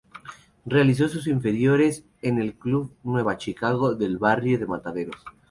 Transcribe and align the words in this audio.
Realizó 0.65 1.07
sus 1.09 1.27
inferiores 1.27 2.05
en 2.23 2.39
el 2.41 2.55
club 2.55 2.97
Nueva 3.03 3.37
Chicago 3.37 3.93
del 3.93 4.17
barrio 4.17 4.57
de 4.57 4.65
Mataderos. 4.65 5.23